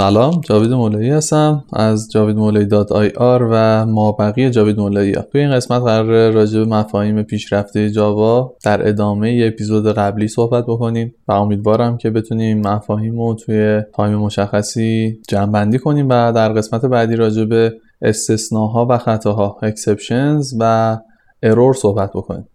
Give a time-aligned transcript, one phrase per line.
[0.00, 5.12] سلام جاوید مولایی هستم از جاوید مولایی dot ir و ما بقیه جاوید مولایی.
[5.32, 10.64] توی این قسمت قراره راجع به مفاهیم پیشرفته جاوا در ادامه ی اپیزود قبلی صحبت
[10.64, 16.86] بکنیم و امیدوارم که بتونیم مفاهیم رو توی time مشخصی جمع کنیم و در قسمت
[16.86, 20.98] بعدی راجع به استثناها و خطاها exceptions و
[21.42, 22.48] error صحبت بکنیم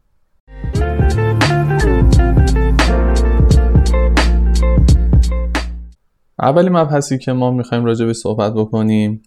[6.40, 9.24] اولی مبحثی که ما می‌خوایم راجع به صحبت بکنیم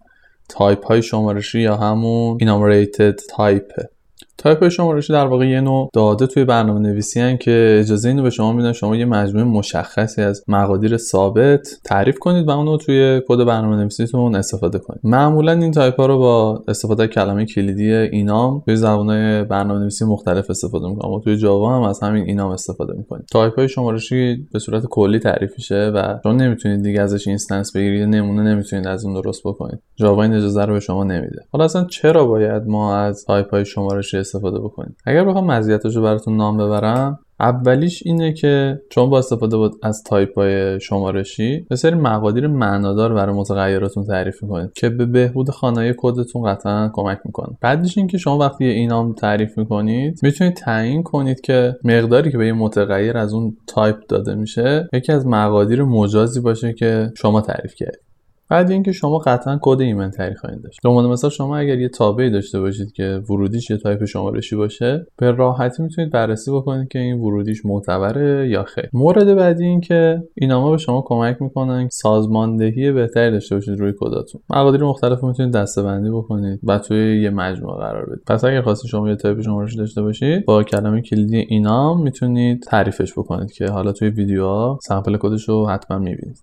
[0.49, 3.89] تایپ های شمارشی یا همون enumerated type.
[4.39, 8.31] type شمارشی در واقع یه نوع داده توی برنامه نویسی هن که اجازه اینو به
[8.31, 13.45] شما میدن شما یه مجموعه مشخصی از مقادیر ثابت تعریف کنید و اونو توی کد
[13.45, 15.01] برنامه نویسیتون استفاده کنید.
[15.05, 20.51] معمولا این تایپ ها رو با استفاده کلمه کلیدی enum توی زبانهای برنامه نویسی مختلف
[20.51, 24.59] استفاده می‌کنم اما توی جاوا هم از همین enum استفاده می‌کنید تایپ های شمارشی به
[24.59, 29.15] صورت کلی تعریف میشه و شما نمی‌تونید دیگه ازش instance بگیرید نمونه نمی‌تونید از اون
[29.15, 29.79] درست بکنید.
[29.97, 31.43] جاوا این اجازه رو به شما نمیده.
[31.53, 34.97] حالا اصلا چرا باید ما از تایپ های شمارشی استفاده بکنید.
[35.07, 40.81] اگر بخوام مزیتاشو براتون نام ببرم اولیش اینه که چون با استفاده از تایپ های
[40.81, 46.91] شمارشی یه سری مقادیر معنادار برای متغیراتون تعریف می‌کنید که به بهبود خوانایی کدتون قطعا
[46.93, 47.57] کمک می‌کنه.
[47.61, 52.47] بعدش اینکه شما وقتی یه enum تعریف می‌کنید می‌تونید تعیین کنید که مقداری که به
[52.47, 57.75] یه متغیر از اون تایپ داده میشه یکی از مقادیر مجازی باشه که شما تعریف
[57.75, 58.08] کردید.
[58.51, 60.79] بعد اینکه شما قطعا کد ایمنتری خواهید داشت.
[60.83, 65.07] به عنوان مثال شما اگر یه تابعی داشته باشید که ورودیش یه تایپ شمارشی باشه
[65.19, 68.89] به راحتی می‌تونید بررسی بکنید که این ورودیش معتبره یا خیر.
[68.93, 73.93] مورد بعدی این که enum ها به شما کمک می‌کنن سازماندهی بهتری داشته باشید روی
[74.01, 74.41] کداتون.
[74.51, 78.25] مقادیر مختلف می‌تونید دسته‌بندی بکنید و توی یه مجموعه قرار بدید.
[78.27, 83.13] پس اگر خواستید شما یه تایپ شمارشی داشته باشید با کلمه کلیدی enum می‌تونید تعریفش
[83.13, 86.39] بکنید که حالا توی ویدیوها sample کدش رو حتما می‌بینید.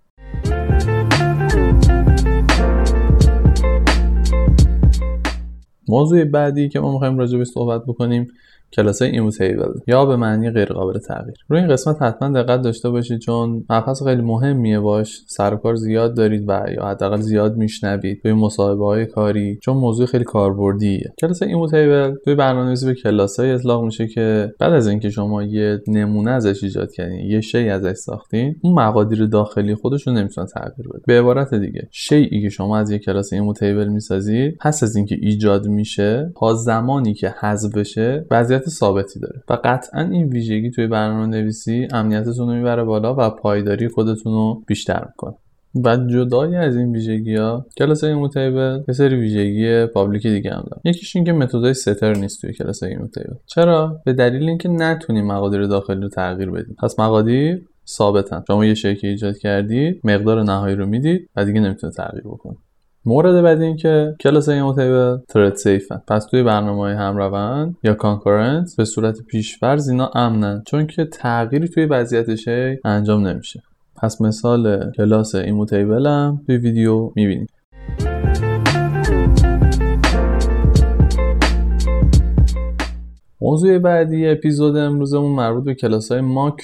[5.87, 8.27] موضوع بعدی که ما می‌خوایم راجع به صحبت بکنیم
[8.73, 11.35] کلاس immutable یا به معنی غیر قابل تغییر.
[11.47, 14.79] روی این قسمت حتما دقت داشته باشید چون مبحث خیلی مهمیه.
[14.79, 19.77] باهاش سر کار زیاد دارید و یا حداقل زیاد میشنوید توی مصاحبه های کاری چون
[19.77, 21.13] موضوع خیلی کاربردیه.
[21.21, 25.81] کلاس immutable توی برنامه‌نویسی به کلاس های اطلاق میشه که بعد از اینکه شما یه
[25.87, 31.03] نمونه ازش ایجاد کردین یه شی ازش ساختین اون مقادیر داخلی خودش رو تغییر نده.
[31.07, 35.67] به عبارت دیگه شیئی که شما از یه کلاس immutable می‌سازید پس از اینکه ایجاد
[35.67, 39.43] میشه تا زمانی که حذف بشه وضعیت ثابتی داره.
[39.49, 44.63] و قطعا این ویژگی توی برنامه نویسی امنیتتون رو می‌بره بالا و پایداری کدتون رو
[44.67, 45.35] بیشتر می‌کنه.
[45.85, 50.81] و جدای از این ویژگی ها کلاس immutable یه سری ویژگی public دیگه هم داره
[50.85, 56.01] یکیش اینکه متدای setter نیست توی کلاس immutable چرا؟ به دلیل اینکه نتونیم مقادیر داخلی
[56.01, 56.75] رو تغییر بدیم.
[56.83, 58.43] پس مقادیر ثابتن.
[58.47, 62.55] شما یه شی‌ای ایجاد کردید مقدار نهایی رو می‌دید و دیگه نمی‌تونه تغییر بکنه
[63.07, 67.93] مورد بعدی این که کلاس immutable thread safe ن پس توی برنامه های همروند یا
[67.93, 73.63] concurrent به صورت پیشفرض اینا امنن چون که تغییری توی وضعیت شی انجام نمیشه.
[73.95, 77.49] پس مثال کلاس immutable هم توی ویدیو می‌بینید
[83.41, 86.61] موضوع بعدی اپیزود امروزمون مربوط به کلاس های mock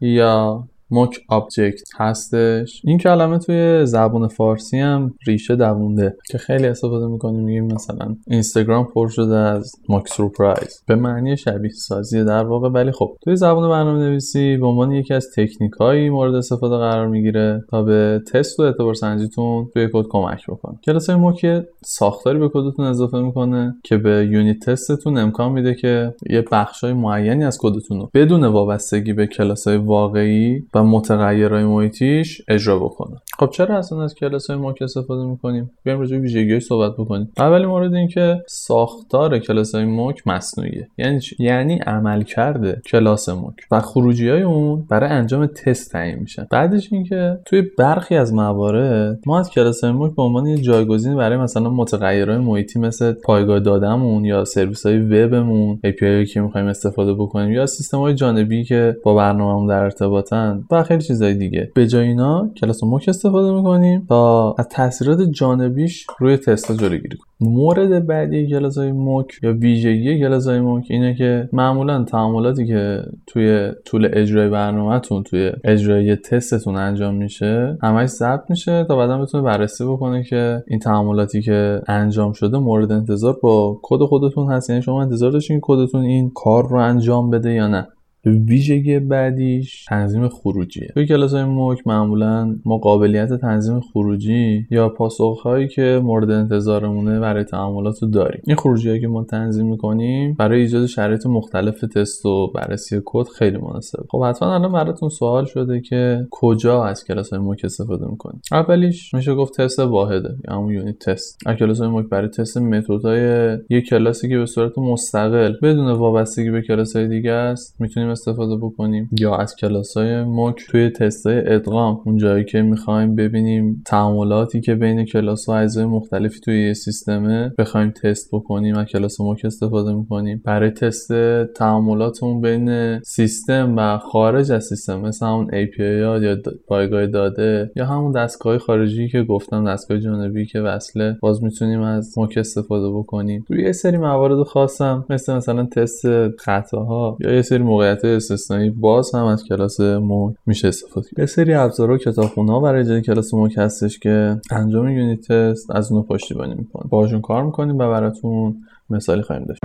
[0.00, 2.82] یا mock object هستش.
[2.84, 7.40] این کلمه توی زبان فارسی هم ریشه دوونده که خیلی استفاده می‌کنیم.
[7.40, 12.68] میگیم مثلا اینستاگرام پر شده از mock سورپرایز به معنی شبیه سازی در واقع.
[12.68, 17.06] ولی خب توی زبان برنامه نویسی به عنوان یکی از تکنیک هایی مورد استفاده قرار
[17.06, 20.78] می‌گیره تا به تست و اعتبار سنجیتون توی کد کمک بکنه.
[20.84, 26.14] کلاس mock ساختاری به کدتون اضافه می‌کنه که به unit test تون امکان میده که
[26.30, 32.42] یه بخشای معینی از کدتون رو بدون وابستگی به کلاس های واقعی و متغیرهای محیطیش
[32.48, 36.60] اجرا بکنه خب چرا اصلا از کلاس های mock استفاده می‌کنیم؟ بیایم راجع به ویژگی
[36.60, 37.32] صحبت بکنیم.
[37.38, 40.88] اولی مورد این که ساختار کلاس های mock مصنوعیه.
[40.98, 46.46] یعنی چی؟ یعنی عملکرد کلاس mock و خروجی های اون برای انجام تست تعیین میشن.
[46.50, 51.16] بعدش اینکه توی برخی از موارد ما از کلاس های mock به عنوان یه جایگزین
[51.16, 57.14] برای مثلا متغیرهای محیطی مثل پایگاه دادمون یا سرویس های وبمون API که می‌خوایم استفاده
[57.14, 61.70] بکنیم یا سیستم های جانبی که با برنامه‌مون در ارتباطن و خیلی چیزای دیگه.
[61.74, 67.32] به جای اینا کلاس mock استفاده می‌کنیم تا از تاثیرات جانبیش روی تستا جلوگیری کنیم.
[67.52, 73.02] مورد بعدی کلاس های mock یا ویژگی کلاس های mock اینه که معمولا تعاملاتی که
[73.26, 79.44] توی طول اجرای برنامهتون توی اجرای تستتون انجام میشه همش ثبت میشه تا بعدا بتونه
[79.44, 84.70] بررسی بکنه که این تعاملاتی که انجام شده مورد انتظار با کد خودتون هست.
[84.70, 87.88] یعنی شما انتظار داشتین کدتون این کار رو انجام بده یا نه.
[88.26, 90.88] ویژگی بعدیش تنظیم خروجیه.
[90.94, 97.44] توی کلاس های mock معمولا ما قابلیت تنظیم خروجی یا پاسخهایی که مورد انتظارمونه برای
[97.44, 98.42] تعاملات رو داریم.
[98.46, 103.56] این خروجی که ما تنظیم می‌کنیم برای ایجاد شرایط مختلف تست و بررسی کد خیلی
[103.56, 108.40] مناسب خب حتما الان براتون سوال شده که کجا از کلاس های mock استفاده می‌کنیم؟
[108.52, 111.38] اولیش میشه گفت تست واحده یا همون unit test.
[111.46, 116.50] از کلاس های mock برای تست متدهای یک کلاسی که به صورت مستقل بدون وابستگی
[116.50, 119.10] به کلاس های دیگه است می‌تونیم استفاده بکنیم.
[119.20, 124.74] یا از کلاس های موک توی تست ادغام اون جایی که می‌خوایم ببینیم تعاملاتی که
[124.74, 129.92] بین کلاس ها اجزای مختلفی توی یه سیستمه بخوایم تست بکنیم از کلاس موک استفاده
[129.92, 130.42] می‌کنیم.
[130.44, 131.12] برای تست
[131.44, 135.80] تعاملاتمون بین سیستم و خارج از سیستم مثل همون API
[136.22, 136.36] یا
[136.66, 142.18] پایگاه داده یا همون دستگاه خارجی که گفتم دستگاه جانبی که وصله باز می‌تونیم از
[142.18, 143.44] موک استفاده بکنیم.
[143.48, 146.02] توی یه سری موارد خاصم مثل مثلا تست
[146.38, 151.54] خطاها یا یه سری موقعیت استثنایی باز هم از کلاس موک میشه استفاده یه سری
[151.54, 156.04] ابزار و کتابخونه ها برای ایجاد کلاس موک هستش که انجام یونیت تست از اونو
[156.04, 156.88] پشتیبانی می‌کنه.
[156.90, 158.56] باشون کار می‌کنیم و براتون
[158.90, 159.60] مثالی خواهیم داشت.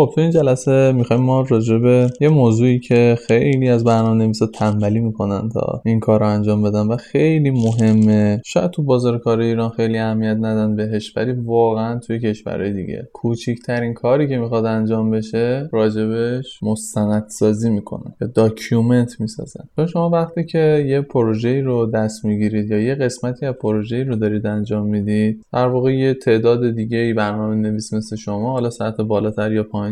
[0.00, 4.46] خب تو این جلسه می‌خوایم ما راجع به یه موضوعی که خیلی از برنامه نویسا
[4.46, 8.42] تنبلی می‌کنن تا این کار رو انجام بدن و خیلی مهمه.
[8.44, 13.94] شاید تو بازار کار ایران خیلی اهمیت ندن بهش ولی واقعا توی کشورهای دیگه کوچیکترین
[13.94, 20.84] کاری که می‌خواد انجام بشه راجبش مستندسازی می‌کنن یا document می‌سازن تو شما وقتی که
[20.88, 25.66] یه پروژه رو دست می‌گیرید یا یه قسمتی از پروژه رو دارید انجام می‌دید در
[25.66, 29.89] واقع یه تعداد دیگه ای برنامه نویس مثل شما حالا سطح بالاتر یا پایین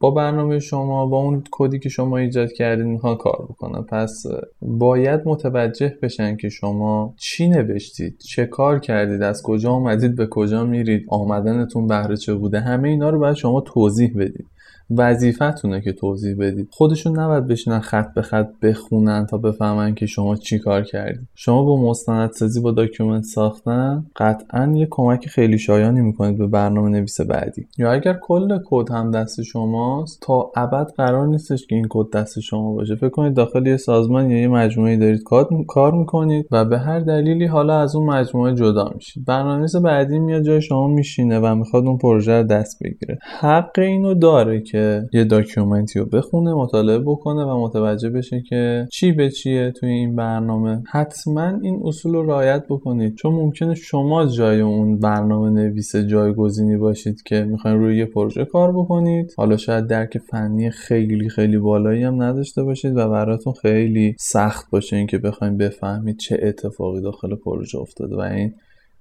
[0.00, 3.82] با برنامه شما با اون کدی که شما ایجاد کردید می‌خوان کار بکنن.
[3.82, 4.26] پس
[4.62, 10.64] باید متوجه بشن که شما چی نوشتید چه کار کردید از کجا آمدید به کجا
[10.64, 14.46] میرید آمدنتون بهر چه بوده همه اینا رو باید شما توضیح بدید.
[14.90, 16.68] وظیفتونه که توضیح بدید.
[16.70, 21.28] خودشون نباید بشینن خط به خط بخونن تا بفهمن که شما چی کار کردید.
[21.34, 27.20] شما با مستندسازی با document ساختن قطعا یه کمک خیلی شایانی می‌کنید به برنامه نویس
[27.20, 27.66] بعدی.
[27.78, 32.40] یا اگر کل کد هم دست شماست تا ابد قرار نیستش که این کد دست
[32.40, 32.94] شما باشه.
[32.94, 35.22] فکر کنید داخل یه سازمان یا یه مجموعه دارید
[35.68, 39.24] کار می‌کنید و به هر دلیلی حالا از اون مجموعه جدا میشید.
[39.24, 43.18] برنامه‌نویس بعدی میاد جای شما میشینه و می‌خواد اون پروژه رو دست بگیره.
[43.40, 44.73] حق اینو داره که
[45.12, 49.88] یه document ی رو بخونه مطالعه بکنه و متوجه بشه که چی به چیه توی
[49.88, 50.82] این برنامه.
[50.90, 53.14] حتما این اصول رو رعایت بکنید.
[53.14, 58.72] چون ممکنه شما جای اون برنامه نویس جایگزینی باشید که می‌خواین روی یه پروژه کار
[58.72, 59.34] بکنید.
[59.36, 64.96] حالا شاید درک فنی خیلی خیلی بالایی هم نداشته باشید و براتون خیلی سخت باشه
[64.96, 68.54] اینکه بخواید بفهمید چه اتفاقی داخل پروژه افتاده و این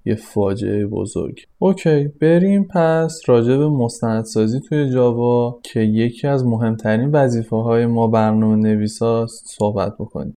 [0.05, 1.39] یه فاجعه بزرگ.
[1.59, 8.07] اوکی بریم پس راجع به مستندسازی توی جاوا که یکی از مهمترین وظیفه های ما
[8.07, 10.35] برنامه نویساست صحبت بکنیم.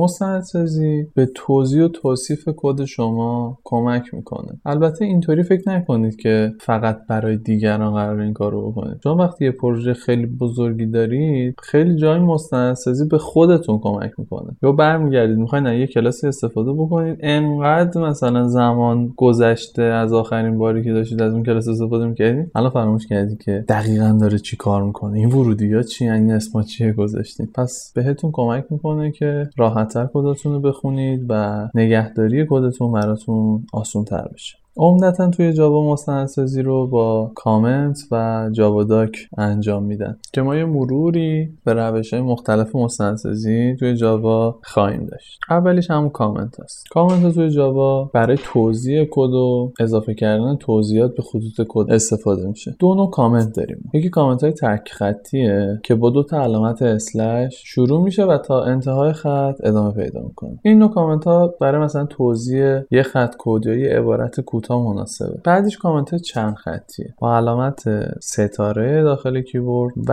[0.00, 4.60] مستندسازی به توضیح و توصیف کد شما کمک می‌کنه.
[4.64, 8.98] البته اینطوری فکر نکنید که فقط برای دیگران قرار این کار رو بکنید.
[9.02, 14.56] چون وقتی یه پروژه خیلی بزرگی دارید خیلی جای مستندسازی به خودتون کمک می‌کنه.
[14.62, 17.18] یا برمیگردید می‌خواین یه کلاسی استفاده بکنید.
[17.20, 22.50] انقدر مثلا زمان گذشته از آخرین باری که داشتید از اون کلاس استفاده می‌کردید.
[22.54, 25.18] الان فراموش کردید که دقیقا داره چی کار می‌کنه.
[25.18, 27.52] این ورودی ها چی این اسما چیه گذاشتید.
[27.54, 34.04] پس بهتون کمک می‌کنه که راه راحتتر کدتون رو بخونید و نگهداری کدتون براتون آسون
[34.04, 34.59] تر بشه.
[34.76, 40.18] عمدتا توی جاوا مستندسازی رو با کامنت و Javadoc انجام میدن.
[40.32, 45.40] که ما یه مروری به روش های مختلف مستندسازی توی جاوا خواهیم داشت.
[45.50, 46.84] اولیش همون کامنت هست.
[46.90, 52.76] کامنت توی جاوا برای توضیح کد و اضافه کردن توضیحات به خطوط کد استفاده میشه.
[52.78, 53.90] دو نوع کامنت داریم.
[53.94, 58.64] یکی کامنت های تک خطیه که با دو تا علامت slash شروع میشه و تا
[58.64, 60.58] انتهای خط ادامه پیدا می‌کنه.
[60.62, 65.40] این نوع کامنت ها برای مثلا توضیح یه خط کد یا یه عبارت کوتاه مناسبه.
[65.44, 67.14] بعدش کامنت چند خطیه.
[67.18, 67.82] با علامت
[68.20, 70.12] ستاره داخل کیبورد و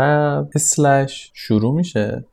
[0.56, 2.26] slash شروع میشه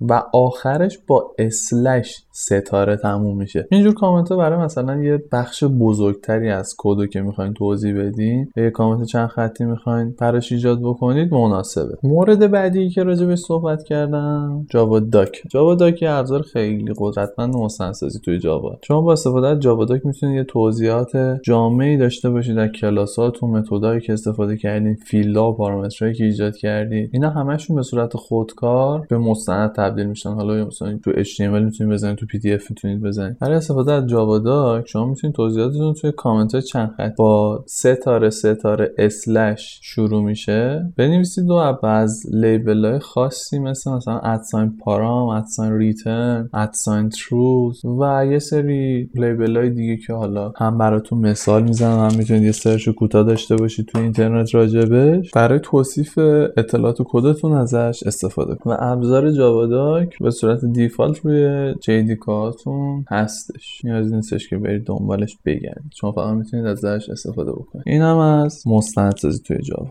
[0.00, 3.66] و آخرش با slash ستاره تموم میشه.
[3.70, 8.70] اینجور کامنت ها برای مثلا یه بخش بزرگتری از کدو که می‌خواین توضیح بدین یه
[8.70, 11.98] کامنت چند خطی می‌خواین براش ایجاد بکنید مناسبه.
[12.02, 15.42] مورد بعدی که راجع به صحبت کردم Javadoc.
[15.50, 18.78] Javadoc یه ابزار خیلی قدرتمند مستندسازی توی جاوا.
[18.82, 24.00] شما با استفاده از Javadoc می‌تونید یه توضیحات جامعی داشته باشید در کلاساتون method ایی
[24.00, 29.18] که استفاده کردین فیلدها و پارامترهایی که ایجاد کردید اینا همشون به صورت خودکار به
[29.18, 30.30] مستند تبدیل میشن.
[30.30, 33.38] حالا مثلا تو HTML می‌تونید بزنید تو PDF می‌تونید بزنید.
[33.38, 38.94] برای استفاده از Javadoc شما می‌تونید توضیحاتتون توی کامنت های چند خط با ستاره ستاره
[38.98, 40.92] slash شروع میشه.
[40.96, 46.72] بنویسید و از label های خاصی مثل مثلا at sign param at sign return at
[46.72, 52.18] sign throws و یه سری label های دیگه که حالا هم براتون مثال می‌زنم هم
[52.18, 55.30] می‌تونید یه search کوتاه داشته باشید تو اینترنت راجبش.
[55.30, 56.18] برای توصیف
[56.56, 58.76] اطلاعات کدتون ازش استفاده کنید.
[58.80, 63.84] و ابزار Javadoc به صورت default روی JDK تون هستش.
[63.84, 65.92] نیازی نیستش که برید دنبالش بگردید.
[66.00, 67.84] شما فقط می‌تونید ازش استفاده بکنید.
[67.86, 69.90] این هم از مستندسازی توی جاوا.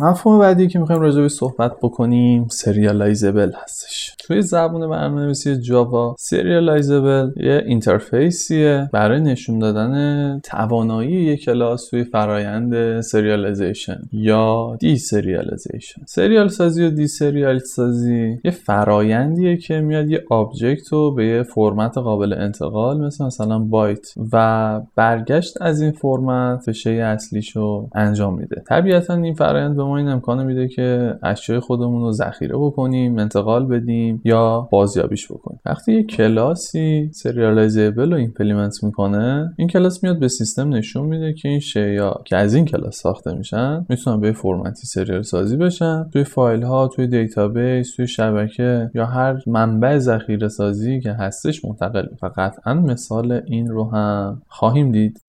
[0.00, 4.07] مفهوم بعدی که می‌خوایم راجع به صحبت بکنیم Serializable هستش.
[4.28, 12.04] توی زبان برنامه‌نویسی جاوا Serializable یه interface یه برای نشون دادن توانایی یک کلاس توی
[12.04, 20.24] فرایند serialization یا deserialization سریال سازی و دی سریال سازی یه فرایندیه که میاد یه
[20.30, 26.66] object رو به یه فرمت قابل انتقال مثل مثلا بایت و برگشت از این فرمت
[26.66, 28.62] به شی اصلیش رو انجام میده.
[28.68, 33.66] طبیعتا این فرایند به ما این امکان میده که اشیاء خودمون رو ذخیره بکنیم انتقال
[33.66, 40.28] بدیم یا بازیابیش بکنیم وقتی یه کلاسی Serializable رو implement می‌کنه این کلاس میاد به
[40.28, 44.86] سیستم نشون میده که این شیا که از این کلاس ساخته میشن می‌تونن به فرمتی
[44.86, 46.08] سریال سازی بشن.
[46.12, 52.06] توی فایل ها توی دیتابیس توی شبکه یا هر منبع ذخیره سازی که هستش منتقل
[52.22, 55.20] و قطعا مثال این رو هم خواهیم دید.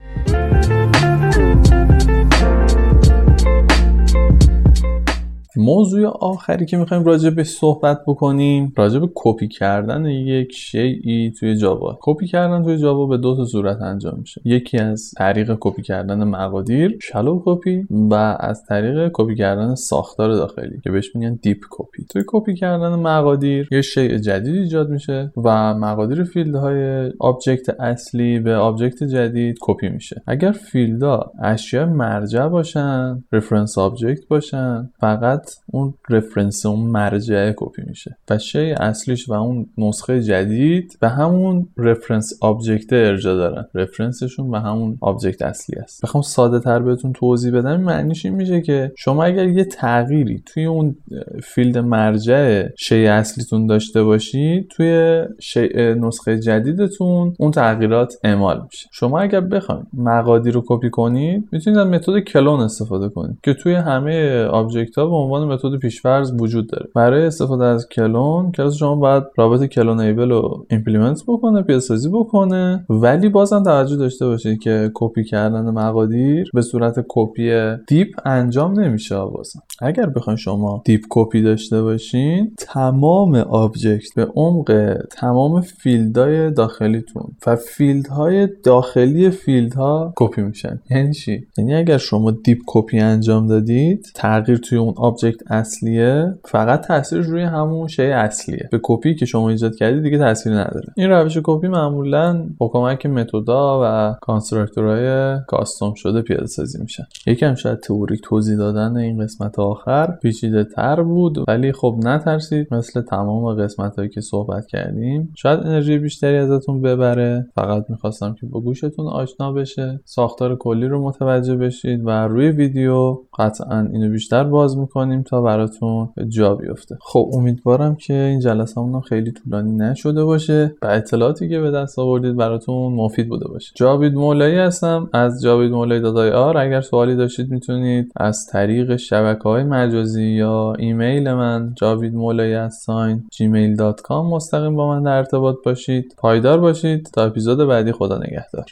[5.57, 11.55] موضوع آخری که می‌خوایم راجع به صحبت بکنیم راجع به کپی کردن یک شیئی توی
[11.55, 11.97] جاوا.
[12.01, 14.41] کپی کردن توی جاوا به دو تا صورت انجام میشه.
[14.45, 20.81] یکی از طریق کپی کردن مقادیر shallow copy و از طریق کپی کردن ساختار داخلی
[20.83, 25.73] که بهش میگن deep copy توی کپی کردن مقادیر یه شیء جدید ایجاد میشه و
[25.73, 30.21] مقادیر فیلدهای object اصلی به object جدید کپی میشه.
[30.27, 35.38] اگر فیلدها اشیاء مرجع باشن reference object باشن فقط
[35.71, 38.17] اون reference اون مرجع کپی میشه.
[38.29, 43.65] و شی اصلیش و اون نسخه جدید به همون reference object ارجاع دارن.
[43.75, 46.01] reference شون به همون object اصلی است.
[46.03, 50.65] بخوام ساده تر بهتون توضیح بدم معنیش این میشه که شما اگر یه تغییری توی
[50.65, 50.95] اون
[51.43, 58.87] فیلد مرجع شی اصلیتون داشته باشید توی شی نسخه جدیدتون اون تغییرات اعمال میشه.
[58.91, 63.73] شما اگر بخواید مقادیر رو کپی کنید می‌تونید از متد کلون استفاده کنید که توی
[63.73, 66.89] همه object ها عنوان متد پیشفرض وجود داره.
[66.95, 72.85] برای استفاده از کلون کلاس شما باید رابط Cloneable رو implement بکنه پیاده‌سازی بکنه.
[72.89, 79.15] ولی بازم توجه داشته باشید که کپی کردن مقادیر به صورت کپی deep انجام نمیشه
[79.15, 87.23] بازم اگر بخواید شما deep copy داشته باشین تمام object به عمق تمام فیلدهای داخلیتون
[87.47, 90.79] و فیلدهای داخلی فیلدها کپی میشن.
[90.89, 96.87] یعنی چی؟ یعنی اگر شما deep copy انجام دادید تغییر توی اون object اصلیه فقط
[96.87, 98.69] تاثیرش روی همون شی اصلیه.
[98.71, 100.93] به کپی که شما ایجاد کردید دیگه تاثیری نداره.
[100.97, 107.03] این روش کپی معمولا با کمک متدا و constructor های custom شده پیاده سازی میشن
[107.27, 112.73] یکم شاید تئوریک توضیح دادن این قسمت آخر پیچیده تر بود ولی خب نترسید.
[112.73, 117.47] مثل تمام قسمت هایی که صحبت کردیم شاید انرژی بیشتری ازتون ببره.
[117.55, 119.99] فقط می‌خواستم که با گوشتون آشنا بشه.
[120.05, 126.09] ساختار کلی رو متوجه بشید و روی ویدیو قطعا اینو بیشتر باز می‌کنیم تا براتون
[126.27, 126.97] جا بیفته.
[127.01, 131.99] خب امیدوارم که این جلسه هم خیلی طولانی نشده باشه و اطلاعاتی که به دست
[131.99, 133.71] آوردید براتون مفید بوده باشه.
[133.75, 135.09] جاوید مولایی هستم.
[135.13, 140.73] از جاوید مولایی دادای آر اگر سوالی داشتید می‌تونید از طریق شبکه های مجازی یا
[140.73, 146.15] ایمیل من جاوید مولایی از ساین gmail.com مستقیم با من در ارتباط باشید.
[146.17, 147.09] پایدار باشید.
[147.13, 148.65] تا اپیزود بعدی خدا نگهدار.